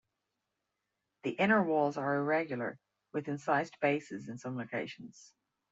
[1.21, 2.79] The inner walls are irregular,
[3.13, 5.31] with incised bases in some locations.